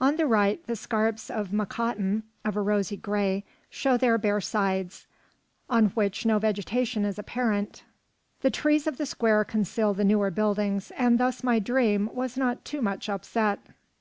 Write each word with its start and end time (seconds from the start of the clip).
On 0.00 0.16
the 0.16 0.26
right 0.26 0.60
the 0.66 0.74
scarps 0.74 1.30
of 1.30 1.52
Mokattam, 1.52 2.24
of 2.44 2.56
a 2.56 2.60
rosy 2.60 2.96
gray, 2.96 3.44
show 3.70 3.96
their 3.96 4.18
bare 4.18 4.40
sides, 4.40 5.06
on 5.70 5.90
which 5.90 6.26
no 6.26 6.40
vegetation 6.40 7.04
is 7.04 7.16
apparent. 7.16 7.84
The 8.40 8.50
trees 8.50 8.88
of 8.88 8.96
the 8.98 9.06
square 9.06 9.44
conceal 9.44 9.94
the 9.94 10.02
newer 10.02 10.32
buildings, 10.32 10.90
and 10.96 11.16
thus 11.20 11.44
my 11.44 11.60
dream 11.60 12.10
was 12.12 12.36
not 12.36 12.64
too 12.64 12.82
much 12.82 13.08
upset. 13.08 13.60